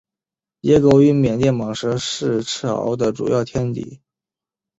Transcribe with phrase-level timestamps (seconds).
[0.63, 4.01] 野狗与缅甸蟒蛇是赤麂的主要天敌。